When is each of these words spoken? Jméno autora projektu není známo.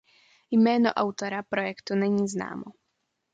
Jméno 0.51 0.93
autora 0.93 1.43
projektu 1.43 1.95
není 1.95 2.27
známo. 2.27 2.65